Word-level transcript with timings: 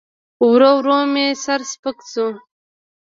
ورو 0.49 0.71
ورو 0.79 0.99
مې 1.13 1.25
سر 1.43 1.61
سپک 1.71 1.97
سو. 2.11 2.27